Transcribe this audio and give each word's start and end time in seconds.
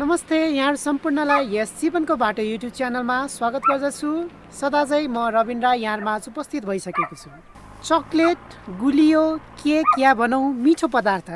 नमस्ते 0.00 0.36
यहाँ 0.56 0.74
सम्पूर्णलाई 0.80 1.46
यस 1.52 1.72
जीवनको 1.80 2.14
बाटो 2.16 2.42
युट्युब 2.42 2.72
च्यानलमा 2.72 3.16
स्वागत 3.28 3.62
गर्दछु। 3.68 4.12
सदा 4.48 4.84
चाहिँ 4.84 5.08
म 5.08 5.28
रविन्द्र 5.28 5.72
यहाँमा 5.76 6.14
उपस्थित 6.28 6.64
भइसकेको 6.64 7.16
छु। 7.16 7.28
चक्लेट 7.84 8.56
गुलियो 8.80 9.24
केक 9.60 9.98
या 10.00 10.14
भनौँ 10.16 10.52
मिठो 10.56 10.88
पदार्थ 10.88 11.30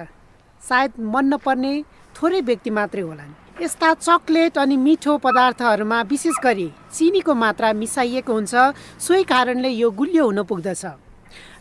सायद 0.62 0.92
मन 0.96 1.35
नपर्ने 1.35 1.74
थोरै 2.16 2.40
व्यक्ति 2.40 2.71
मात्रै 2.72 3.03
होलान्। 3.04 3.62
यस्ता 3.62 3.92
चक्लेट 4.00 4.58
अनि 4.58 4.76
मिठो 4.81 5.19
पदार्थहरूमा 5.21 6.01
विशेष 6.08 6.40
गरी 6.44 6.69
चिनीको 6.88 7.35
मात्रा 7.37 7.72
मिसाइएको 7.76 8.33
हुन्छ 8.33 8.54
सोही 8.96 9.22
कारणले 9.28 9.76
यो 9.76 9.90
गुलियो 9.92 10.24
हुन 10.24 10.42
पुग्दछ। 10.42 10.85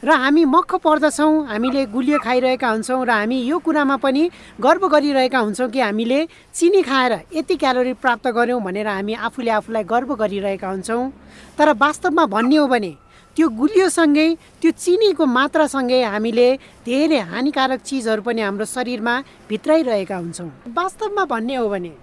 र 0.04 0.12
हामी 0.12 0.44
मख 0.46 0.76
पर्दछौँ 0.84 1.48
हामीले 1.48 1.86
गुलियो 1.86 2.20
खाइरहेका 2.20 2.70
हुन्छौँ 2.70 3.06
र 3.06 3.10
हामी 3.10 3.38
यो 3.44 3.60
कुरामा 3.60 3.96
पनि 3.98 4.30
गर्व 4.60 4.88
गरिरहेका 4.88 5.40
हुन्छौँ 5.40 5.70
कि 5.70 5.80
हामीले 5.80 6.20
चिनी 6.54 6.82
खाएर 6.82 7.14
यति 7.34 7.56
क्यालोरी 7.56 7.94
प्राप्त 8.04 8.28
गऱ्यौँ 8.28 8.62
भनेर 8.62 8.88
हामी 8.88 9.14
आफूले 9.28 9.52
आफूलाई 9.52 9.84
गर्व 9.84 10.16
गरिरहेका 10.16 10.70
हुन्छौँ। 10.70 11.12
तर 11.58 11.74
वास्तवमा 11.74 12.26
भन्ने 12.26 12.56
हो 12.56 12.68
भने 12.68 12.94
त्यो 13.38 13.48
गुलियोसँगै 13.50 14.28
त्यो 14.62 14.72
चिनीको 14.72 15.26
मात्रासँगै 15.26 16.02
हामीले 16.04 16.48
धेरै 16.86 17.20
हानिकारक 17.32 17.82
चिजहरू 17.82 18.22
पनि 18.22 18.42
हाम्रो 18.42 18.66
शरीरमा 18.66 19.16
भित्राइरहेका 19.50 20.18
हुन्छौँ। 20.18 20.50
वास्तवमा 20.70 21.24
भन्ने 21.26 21.56
हो 21.56 21.70
भने 21.70 21.94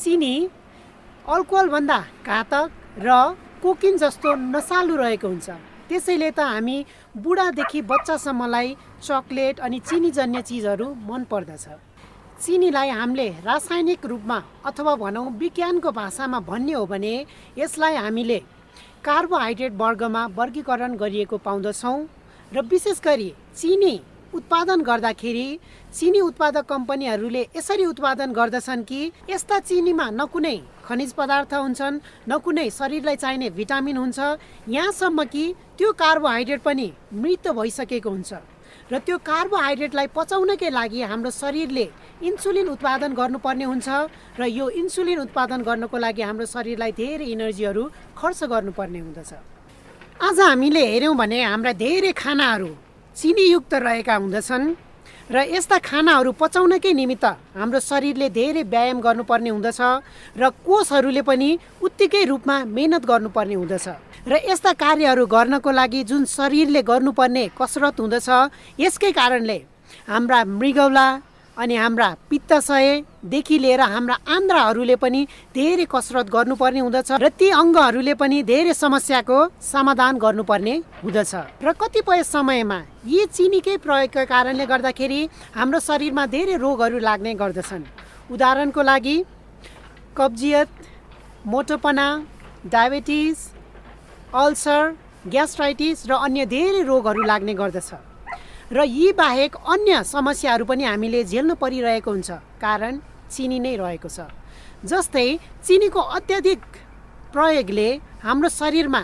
चिनी 0.00 0.34
अल्कोहलभन्दा 1.28 1.98
घातक 2.26 2.70
र 2.98 3.10
कोकिन 3.62 3.96
जस्तो 3.98 4.28
नसालु 4.56 4.96
रहेको 4.96 5.28
हुन्छ। 5.28 5.48
त्यसैले 5.90 6.30
त 6.30 6.40
हामी 6.46 6.76
बुढादेखि 7.18 7.80
बच्चासम्मलाई 7.90 8.68
चक्लेट 9.02 9.60
अनि 9.60 9.78
चिनीजन्य 9.88 10.42
चिजहरू 10.48 10.86
मन 11.08 11.24
पर्दछ। 11.30 11.66
चिनीलाई 12.42 12.88
हामीले 12.88 13.28
रासायनिक 13.44 14.06
रूपमा 14.06 14.38
अथवा 14.70 14.94
भनौँ 15.02 15.26
विज्ञानको 15.40 15.90
भाषामा 15.92 16.40
भन्ने 16.46 16.72
हो 16.72 16.84
भने 16.86 17.14
यसलाई 17.58 17.94
हामीले 17.96 18.38
कार्बोहाइड्रेट 19.04 19.72
वर्गमा 19.82 20.22
वर्गीकरण 20.38 20.94
गरिएको 21.02 21.36
पाउँदछौँ 21.46 21.98
र 22.52 22.62
विशेष 22.70 23.00
गरी 23.04 23.28
चिनी 23.58 23.94
उत्पादन 24.34 24.80
गर्दाखेरि 24.82 25.48
चिनी 25.94 26.20
उत्पादक 26.20 26.64
कम्पनीहरूले 26.68 27.42
यसरी 27.56 27.84
उत्पादन 27.84 28.32
गर्दछन् 28.32 28.84
कि 28.84 29.00
यस्ता 29.30 29.58
चिनीमा 29.58 30.06
न 30.10 30.24
कुनै 30.32 30.56
खनिज 30.86 31.12
पदार्थ 31.18 31.54
हुन्छन् 31.54 32.00
न 32.28 32.38
कुनै 32.38 32.68
शरीरलाई 32.70 33.16
चाहिने 33.16 33.50
भिटामिन 33.58 33.96
हुन्छ। 33.96 34.18
यहाँसम्म 34.68 35.24
कि 35.24 35.44
त्यो 35.78 35.92
कार्बोहाइड्रेट 36.02 36.60
पनि 36.62 36.92
मृत 37.12 37.48
भइसकेको 37.58 38.10
हुन्छ। 38.10 38.32
र 38.90 38.98
त्यो 39.06 39.16
कार्बोहाइड्रेटलाई 39.18 40.06
पचाउनकै 40.14 40.70
लागि 40.70 41.00
हाम्रो 41.10 41.30
शरीरले 41.30 41.86
इन्सुलिन 42.22 42.68
उत्पादन 42.74 43.10
गर्नुपर्ने 43.14 43.64
हुन्छ 43.64 43.88
र 44.38 44.42
यो 44.46 44.66
इन्सुलिन 44.82 45.18
उत्पादन 45.26 45.62
गर्नको 45.62 45.96
लागि 45.98 46.22
हाम्रो 46.22 46.46
शरीरलाई 46.54 46.92
धेरै 46.92 47.26
इनर्जीहरू 47.34 47.82
खर्च 48.18 48.40
गर्नुपर्ने 48.52 48.98
हुँदछ। 48.98 49.32
आज 50.22 50.40
हामीले 50.40 50.82
हेऱ्यौँ 50.86 51.16
भने 51.16 51.38
हाम्रा 51.42 51.72
धेरै 51.82 52.12
खानाहरू 52.12 52.70
चिनीयुक्त 53.16 53.74
रहेका 53.74 54.14
हुँदछन् 54.16 54.66
र 55.30 55.36
यस्ता 55.54 55.78
खानाहरू 55.78 56.30
पचाउनकै 56.34 56.92
निमित्त 56.92 57.24
हाम्रो 57.54 57.80
शरीरले 57.80 58.28
धेरै 58.34 58.62
व्यायाम 58.66 58.98
गर्नुपर्ने 59.00 59.50
हुँदछ 59.50 59.80
र 60.40 60.42
कोषहरूले 60.66 61.22
पनि 61.22 61.50
उत्तिकै 61.82 62.24
रूपमा 62.30 62.56
मेहनत 62.66 63.02
गर्नुपर्ने 63.06 63.54
हुँदछ। 63.54 63.86
र 64.26 64.32
यस्ता 64.50 64.72
कार्यहरू 64.74 65.26
गर्नको 65.26 65.70
लागि 65.70 66.02
जुन 66.10 66.24
शरीरले 66.26 66.82
गर्नुपर्ने 66.82 67.44
कसरत 67.58 68.00
हुँदछ 68.00 68.28
यसकै 68.80 69.10
कारणले 69.14 69.58
हाम्रा 70.10 70.38
मृगौला 70.58 71.06
अनि 71.60 71.76
हाम्रा 71.76 72.08
पित्ताशयदेखि 72.30 73.58
लिएर 73.58 73.80
हाम्रा 73.92 74.16
आन्द्राहरूले 74.34 74.96
पनि 74.96 75.20
धेरै 75.54 75.84
कसरत 75.92 76.26
गर्नुपर्ने 76.32 76.80
हुँदछ 76.80 77.10
र 77.20 77.28
ती 77.36 77.48
अङ्गहरूले 77.52 78.14
पनि 78.16 78.42
धेरै 78.48 78.72
समस्याको 78.74 79.38
समाधान 79.60 80.18
गर्नुपर्ने 80.24 80.74
हुँदछ। 81.04 81.32
र 81.60 81.72
कतिपय 81.80 82.22
समयमा 82.24 82.78
यी 83.12 83.26
चिनीकै 83.36 83.76
प्रयोगका 83.84 84.24
कारणले 84.32 84.66
गर्दाखेरि 84.72 85.20
हाम्रो 85.54 85.78
शरीरमा 85.88 86.24
धेरै 86.34 86.56
रोगहरू 86.64 86.98
लाग्ने 86.98 87.34
गर्दछन्। 87.42 87.84
उदाहरणको 88.32 88.82
लागि 88.82 89.16
कब्जियत 90.16 90.68
मोटोपना 91.46 92.06
डायबेटिस 92.72 93.38
अल्सर 94.32 94.80
ग्यास्ट्राइटिस 95.28 96.06
र 96.08 96.12
अन्य 96.24 96.46
धेरै 96.46 96.82
रोगहरू 96.88 97.22
लाग्ने 97.30 97.54
गर्दछ। 97.60 98.09
र 98.72 98.82
यी 98.86 99.10
बाहेक 99.18 99.56
अन्य 99.66 100.02
समस्याहरू 100.06 100.64
पनि 100.64 100.84
हामीले 100.84 101.22
झेल्नु 101.24 101.54
परिरहेको 101.58 102.10
हुन्छ 102.10 102.30
कारण 102.62 102.98
चिनी 103.30 103.58
नै 103.58 103.74
रहेको 103.76 104.08
छ। 104.08 104.30
जस्तै 104.86 105.26
चिनीको 105.66 106.00
अत्याधिक 106.16 106.60
प्रयोगले 107.34 107.88
हाम्रो 108.22 108.48
शरीरमा 108.48 109.02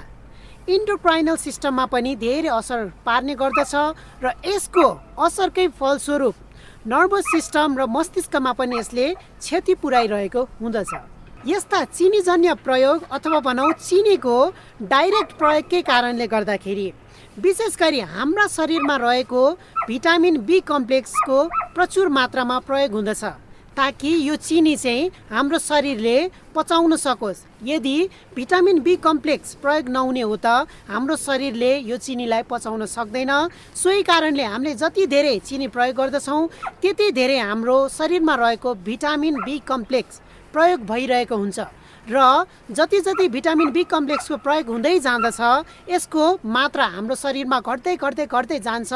इन्डोक्राइनल 0.70 1.36
सिस्टममा 1.36 1.86
पनि 1.90 2.14
धेरै 2.14 2.50
असर 2.58 2.84
पार्ने 3.06 3.34
गर्दछ 3.42 3.74
र 4.22 4.26
यसको 4.46 4.86
असरकै 5.26 5.66
फलस्वरूप 5.74 6.34
नर्भस 6.86 7.24
सिस्टम 7.34 7.68
र 7.78 7.86
मस्तिष्कमा 7.90 8.52
पनि 8.54 8.78
यसले 8.78 9.06
क्षति 9.42 9.74
पुर्याइरहेको 9.82 10.42
हुँदछ। 10.62 10.92
यस्ता 11.50 11.80
चिनीजन्य 11.96 12.54
प्रयोग 12.62 13.10
अथवा 13.10 13.40
भनौँ 13.42 13.72
चिनीको 13.82 14.36
डाइरेक्ट 14.94 15.32
प्रयोगकै 15.42 15.82
कारणले 15.90 16.26
गर्दाखेरि 16.34 16.88
विशेष 17.38 17.76
गरी 17.76 17.98
हाम्रा 18.00 18.46
शरीरमा 18.48 18.94
रहेको 18.96 19.40
भिटामिन 19.86 20.36
बी 20.46 20.60
कम्प्लेक्सको 20.68 21.42
प्रचुर 21.74 22.08
मात्रामा 22.08 22.58
प्रयोग 22.64 22.92
हुँदछ 22.92 23.24
ताकि 23.76 24.10
यो 24.28 24.36
चिनी 24.36 24.74
चाहिँ 24.76 25.10
हाम्रो 25.30 25.58
शरीरले 25.58 26.16
पचाउन 26.54 26.96
सकोस्। 26.96 27.44
यदि 27.64 28.08
भिटामिन 28.36 28.80
बी 28.82 28.96
कम्प्लेक्स 29.04 29.54
प्रयोग 29.62 29.88
नहुने 29.88 30.20
हो 30.22 30.36
त 30.36 30.64
हाम्रो 30.88 31.16
शरीरले 31.16 31.76
यो 31.84 31.96
चिनीलाई 32.00 32.42
पचाउन 32.50 32.84
सक्दैन। 32.88 33.32
सोही 33.76 34.02
कारणले 34.02 34.44
हामीले 34.44 34.74
जति 34.74 35.06
धेरै 35.06 35.38
चिनी 35.44 35.68
प्रयोग 35.68 35.96
गर्दछौँ 35.96 36.48
त्यति 36.82 37.10
धेरै 37.12 37.38
हाम्रो 37.38 37.76
शरीरमा 37.92 38.34
रहेको 38.34 38.74
भिटामिन 38.88 39.44
बी 39.44 39.58
कम्प्लेक्स 39.68 40.20
प्रयोग 40.54 40.86
भइरहेको 40.88 41.36
हुन्छ। 41.36 41.60
र 42.10 42.44
जति 42.70 43.00
जति 43.00 43.28
भिटामिन 43.28 43.70
बी 43.72 43.82
कम्प्लेक्सको 43.84 44.36
प्रयोग 44.38 44.68
हुँदै 44.68 44.98
जाँदछ 45.00 45.40
यसको 45.90 46.24
मात्रा 46.46 46.84
हाम्रो 46.94 47.14
शरीरमा 47.14 47.58
घट्दै 47.60 47.96
घट्दै 47.96 48.26
घट्दै 48.26 48.58
जान्छ 48.62 48.92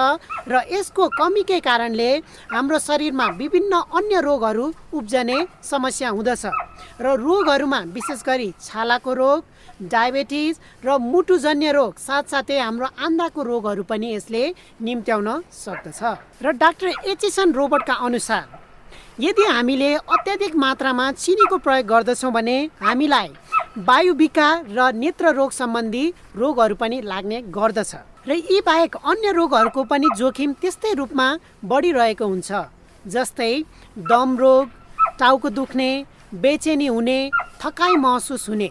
र 0.49 0.63
यसको 0.71 1.09
कमीकै 1.19 1.61
कारणले 1.61 2.11
हाम्रो 2.53 2.79
शरीरमा 2.79 3.27
विभिन्न 3.41 3.83
अन्य 3.99 4.21
रोगहरू 4.21 4.67
उब्जने 4.95 5.39
समस्या 5.63 6.09
हुँदछ 6.11 6.45
र 7.01 7.15
रोगहरूमा 7.19 7.81
विशेष 7.97 8.23
गरी 8.23 8.53
छालाको 8.63 9.15
रोग 9.15 9.39
डायबेटिस 9.91 10.61
र 10.85 10.99
मुटुजन्य 11.03 11.73
रोग 11.73 11.93
साथसाथै 11.99 12.59
हाम्रो 12.59 12.87
आन्द्राको 13.07 13.43
रोगहरू 13.43 13.83
पनि 13.91 14.15
यसले 14.15 14.43
निम्त्याउन 14.87 15.29
सक्दछ। 15.51 16.01
र 16.45 16.47
डाक्टर 16.63 16.89
एचिसन 17.11 17.53
रोबोटका 17.53 17.95
अनुसार 18.07 18.45
यदि 19.21 19.45
हामीले 19.45 19.89
अत्याधिक 19.95 20.55
मात्रामा 20.57 21.11
चिनीको 21.13 21.57
प्रयोग 21.65 21.87
गर्दछौँ 21.87 22.31
भने 22.33 22.55
हामीलाई 22.81 23.29
वायु 23.89 24.15
विकार 24.15 24.65
र 24.71 24.87
नेत्र 24.97 25.33
रोग 25.37 25.51
सम्बन्धी 25.53 26.05
रोगहरू 26.37 26.75
पनि 26.81 27.01
लाग्ने 27.05 27.41
गर्दछ। 27.53 27.93
र 28.29 28.33
यी 28.33 28.61
बाहेक 28.67 28.97
अन्य 29.05 29.33
रोगहरूको 29.33 29.85
पनि 29.93 30.09
जोखिम 30.17 30.53
त्यस्तै 30.63 30.93
रूपमा 30.95 31.27
बढिरहेको 31.65 32.27
हुन्छ 32.27 32.51
जस्तै 33.05 33.53
दम 34.09 34.37
रोग 34.39 34.65
टाउको 35.21 35.49
दुख्ने 35.51 35.91
बेचेनी 36.41 36.87
हुने 36.89 37.19
थकाइ 37.61 37.97
महसुस 38.01 38.49
हुने। 38.49 38.71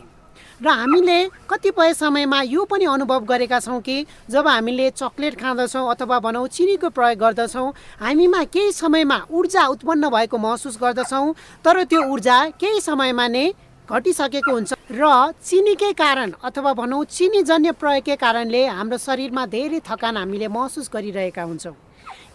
र 0.62 0.68
हामीले 0.70 1.24
कतिपय 1.50 1.94
समयमा 1.94 2.42
यो 2.44 2.64
पनि 2.68 2.86
अनुभव 2.86 3.26
गरेका 3.26 3.60
छौँ 3.60 3.80
कि 3.82 4.06
जब 4.30 4.48
हामीले 4.48 4.90
चक्लेट 4.92 5.40
खाँदछौँ 5.40 5.90
अथवा 5.90 6.20
भनौँ 6.20 6.48
चिनीको 6.48 6.90
प्रयोग 6.92 7.20
गर्दछौँ 7.20 7.72
हामीमा 8.00 8.44
केही 8.52 8.72
समयमा 8.72 9.20
ऊर्जा 9.32 9.66
उत्पन्न 9.74 10.10
भएको 10.10 10.38
महसुस 10.38 10.78
गर्दछौँ 10.82 11.34
तर 11.64 11.84
त्यो 11.84 12.02
ऊर्जा 12.12 12.38
केही 12.60 12.82
समयमा 12.82 13.28
नै 13.28 13.46
घटिसकेको 13.88 14.52
हुन्छ। 14.52 14.74
र 14.92 15.32
चिनीकै 15.40 15.92
कारण 15.96 16.32
अथवा 16.44 16.74
भनौँ 16.76 17.04
चिनीजन्य 17.08 17.72
प्रयोगकै 17.80 18.16
कारणले 18.20 18.66
हाम्रो 18.68 18.98
शरीरमा 19.00 19.46
धेरै 19.56 19.80
थकान 19.88 20.18
हामीले 20.18 20.48
महसुस 20.48 20.90
गरिरहेका 20.94 21.44
हुन्छौँ। 21.44 21.76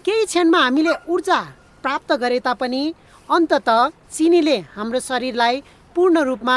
केही 0.05 0.25
क्षणमा 0.25 0.59
हामीले 0.65 0.95
ऊर्जा 1.13 1.41
प्राप्त 1.85 2.13
गरे 2.23 2.39
तापनि 2.41 2.83
अन्तत 3.29 3.69
चिनीले 4.17 4.57
हाम्रो 4.77 5.01
शरीरलाई 5.01 5.63
पूर्ण 5.97 6.19
रूपमा 6.25 6.57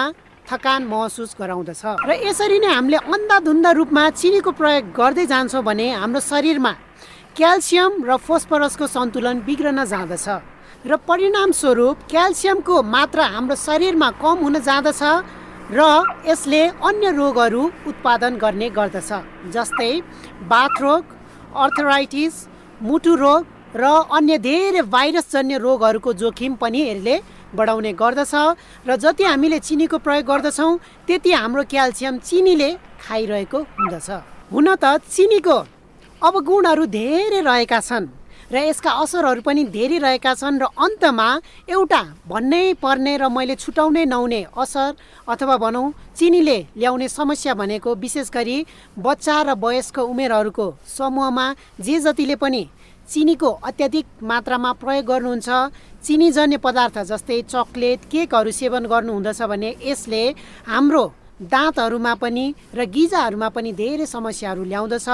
थकान 0.49 0.81
महसुस 0.87 1.35
गराउँदछ। 1.39 1.83
र 2.07 2.11
यसरी 2.23 2.59
नै 2.59 2.71
हामीले 2.73 2.97
अन्धाधुन्ध 3.05 3.67
रूपमा 3.77 4.03
चिनीको 4.15 4.51
प्रयोग 4.55 4.85
गर्दै 4.95 5.25
जान्छौँ 5.27 5.63
भने 5.63 5.87
हाम्रो 6.01 6.19
शरीरमा 6.23 6.71
क्याल्सियम 7.35 7.91
र 8.07 8.17
फोस्फरसको 8.17 8.85
सन्तुलन 8.87 9.37
बिग्रन 9.47 9.83
जाँदछ। 9.85 10.27
र 10.87 10.95
परिणामस्वरूप 11.03 11.97
क्याल्सियमको 12.07 12.75
मात्रा 12.85 13.25
हाम्रो 13.35 13.55
शरीरमा 13.57 14.09
कम 14.23 14.35
हुन 14.43 14.55
जाँदछ 14.63 15.01
र 15.67 15.79
यसले 16.25 16.61
अन्य 16.79 17.11
रोगहरू 17.11 17.63
उत्पादन 17.91 18.33
गर्ने 18.39 18.69
गर्दछ 18.71 19.11
जस्तै 19.51 19.91
बाथरोग 20.47 21.03
अर्थराइटिस 21.55 22.33
मुटु 22.81 23.13
रोग 23.15 23.41
र 23.75 23.83
अन्य 24.15 24.37
धेरै 24.39 24.81
भाइरसजन्य 24.87 25.57
रोगहरूको 25.59 26.13
जोखिम 26.13 26.55
पनि 26.55 26.81
यसले 26.81 27.15
बढाउने 27.55 27.93
गर्दछ 27.93 28.33
र 28.87 28.95
जति 28.95 29.23
हामीले 29.23 29.59
चिनीको 29.59 29.97
प्रयोग 29.97 30.25
गर्दछौँ 30.25 30.79
त्यति 31.07 31.31
हाम्रो 31.31 31.63
क्याल्सियम 31.71 32.17
चिनीले 32.19 32.69
खाइरहेको 33.07 33.59
हुँदछ। 33.79 34.09
हुन 34.51 34.67
त 34.75 34.85
चिनीको 35.05 35.57
अवगुणहरू 36.21 36.85
धेरै 36.91 37.41
रहेका 37.41 37.79
छन् 37.79 38.07
र 38.47 38.55
यसका 38.63 38.91
असरहरू 39.03 39.41
पनि 39.43 39.63
धेरै 39.75 39.97
रहेका 39.99 40.33
छन् 40.39 40.59
र 40.59 40.65
अन्तमा 40.75 41.27
एउटा 41.67 42.01
भन्नै 42.31 42.79
पर्ने 42.79 43.13
र 43.19 43.27
मैले 43.27 43.55
छुटाउनै 43.59 44.05
नहुने 44.07 44.41
असर 44.55 44.95
अथवा 45.27 45.55
भनौँ 45.63 45.91
चिनीले 46.15 46.57
ल्याउने 46.79 47.07
समस्या 47.09 47.53
भनेको 47.59 47.95
विशेष 47.95 48.31
गरी 48.31 48.57
बच्चा 48.97 49.35
र 49.43 49.49
वयस्क 49.59 49.99
उमेरहरूको 49.99 50.67
समूहमा 50.87 51.45
जे 51.79 51.99
जतिले 51.99 52.35
पनि 52.39 52.63
चिनीको 53.07 53.49
अत्याधिक 53.63 54.05
मात्रामा 54.23 54.71
प्रयोग 54.81 55.05
गर्नुहुन्छ। 55.05 55.49
चिनीजन्य 56.05 56.57
पदार्थ 56.65 56.97
जस्तै 57.11 57.41
चक्लेट 57.53 57.99
केकहरू 58.11 58.51
सेवन 58.51 58.85
गर्नुहुँदछ 58.91 59.41
भने 59.51 59.69
यसले 59.81 60.23
हाम्रो 60.67 61.03
दाँतहरूमा 61.37 62.13
पनि 62.21 62.45
र 62.73 62.79
गिजाहरूमा 62.89 63.49
पनि 63.55 63.71
धेरै 63.79 64.05
समस्याहरू 64.05 64.63
ल्याउँदछ 64.63 65.07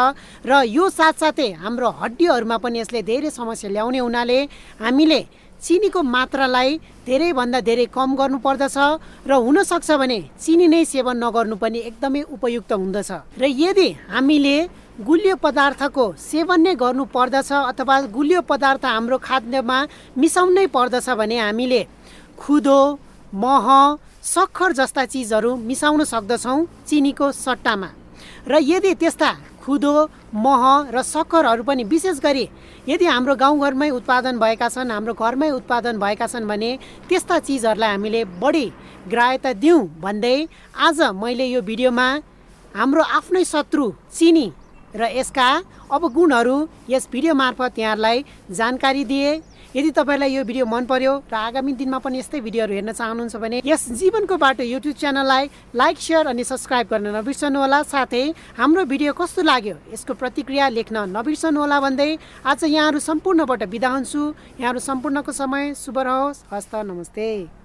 र 0.45 0.51
यो 0.67 0.89
साथसाथै 0.89 1.49
हाम्रो 1.63 1.89
हड्डीहरूमा 2.01 2.57
पनि 2.63 2.79
यसले 2.79 3.01
धेरै 3.03 3.29
समस्या 3.29 3.69
ल्याउने 3.75 3.99
हुनाले 3.99 4.39
हामीले 4.81 5.21
चिनीको 5.61 5.99
मात्रालाई 6.15 6.69
धेरैभन्दा 7.07 7.59
धेरै 7.67 7.85
कम 7.91 8.09
गर्नुपर्दछ 8.19 8.77
र 9.27 9.31
हुनसक्छ 9.45 9.89
भने 10.01 10.19
चिनी 10.43 10.67
नै 10.67 10.83
सेवन 10.85 11.15
नगर्नु 11.23 11.55
पनि 11.55 11.79
एकदमै 11.89 12.21
उपयुक्त 12.35 12.71
हुँदछ। 12.73 13.11
र 13.39 13.43
यदि 13.63 13.89
हामीले 14.11 14.55
गुलियो 15.01 15.35
पदार्थको 15.41 16.03
सेवन 16.21 16.61
नै 16.61 16.73
गर्नु 16.77 17.03
पर्दछ 17.09 17.51
अथवा 17.51 17.95
गुलियो 18.13 18.41
पदार्थ 18.45 18.85
हाम्रो 18.85 19.17
खाद्यमा 19.17 19.77
मिसाउनै 20.17 20.65
पर्दछ 20.69 21.09
भने 21.17 21.39
हामीले 21.39 21.81
खुदो 22.37 22.77
मह 23.33 23.67
सक्खर 24.23 24.71
जस्ता 24.79 25.05
चिजहरू 25.05 25.55
मिसाउन 25.65 26.03
सक्दछौँ 26.05 26.59
चिनीको 26.87 27.31
सट्टामा। 27.33 27.89
र 28.47 28.61
यदि 28.61 28.93
त्यस्ता 29.01 29.31
खुदो 29.65 29.95
मह 30.37 30.63
र 30.93 31.01
सक्खरहरू 31.03 31.63
पनि 31.63 31.83
विशेष 31.89 32.21
गरी 32.21 32.45
यदि 32.87 33.05
हाम्रो 33.07 33.35
गाउँघरमै 33.35 33.89
उत्पादन 33.97 34.39
भएका 34.39 34.69
छन् 34.69 34.91
हाम्रो 34.91 35.13
घरमै 35.15 35.49
उत्पादन 35.57 35.97
भएका 35.97 36.27
छन् 36.27 36.47
भने 36.47 36.71
त्यस्ता 37.09 37.39
चिजहरूलाई 37.39 37.89
हामीले 37.89 38.25
बढी 38.37 38.65
ग्राह्यता 39.09 39.53
दिउँ 39.57 39.83
भन्दै 40.01 40.37
आज 40.77 41.01
मैले 41.17 41.45
यो 41.49 41.61
भिडियोमा 41.69 42.07
हाम्रो 42.75 43.03
आफ्नै 43.17 43.43
शत्रु 43.45 43.93
चिनी 44.17 44.51
र 44.95 45.09
यसका 45.13 45.49
अवगुणहरू 45.91 46.57
यस 46.89 47.07
भिडियो 47.11 47.33
मार्फत 47.33 47.79
यहाँहरूलाई 47.79 48.23
जानकारी 48.51 49.03
दिए। 49.05 49.41
यदि 49.75 49.91
तपाईँलाई 49.91 50.33
यो 50.33 50.43
भिडियो 50.45 50.65
मन 50.69 50.85
पर्यो 50.85 51.13
र 51.31 51.33
आगामी 51.33 51.73
दिनमा 51.73 51.97
पनि 51.97 52.19
यस्तै 52.19 52.39
भिडियोहरू 52.45 52.73
हेर्न 52.73 52.91
चाहनुहुन्छ 52.93 53.35
भने 53.41 53.61
यस 53.65 53.89
जीवनको 53.97 54.37
बाटो 54.37 54.63
युट्युब 54.63 54.95
च्यानललाई 54.95 55.49
लाइक 55.73 55.97
सेयर 55.97 56.27
अनि 56.29 56.43
सब्सक्राइब 56.45 56.87
गर्न 56.93 57.07
नबिर्सनुहोला। 57.17 57.81
साथै 57.89 58.23
हाम्रो 58.53 58.85
भिडियो 58.85 59.13
कस्तो 59.17 59.41
लाग्यो 59.41 59.75
यसको 59.93 60.13
प्रतिक्रिया 60.13 60.69
लेख्न 60.77 61.09
नबिर्सनुहोला 61.09 61.79
भन्दै 61.79 62.09
आज 62.45 62.63
यहाँहरू 62.69 62.99
सम्पूर्णबाट 63.01 63.63
बिदा 63.73 63.89
हुन्छु। 63.89 64.21
यहाँहरू 64.61 64.79
सम्पूर्णको 64.79 65.31
समय 65.33 65.73
शुभ 65.73 65.97
रहोस्। 65.99 66.45
हस्त 66.53 66.75
नमस्ते। 66.85 67.62